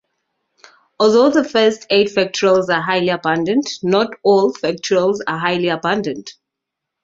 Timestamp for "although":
0.99-1.29